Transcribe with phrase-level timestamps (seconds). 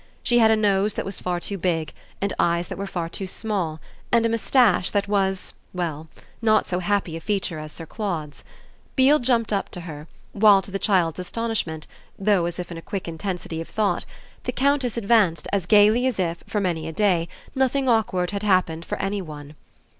[0.23, 3.27] She had a nose that was far too big and eyes that were far too
[3.27, 3.79] small
[4.11, 6.07] and a moustache that was, well,
[6.41, 8.43] not so happy a feature as Sir Claude's.
[8.95, 11.85] Beale jumped up to her; while, to the child's astonishment,
[12.17, 14.03] though as if in a quick intensity of thought,
[14.45, 18.83] the Countess advanced as gaily as if, for many a day, nothing awkward had happened
[18.83, 19.53] for any one.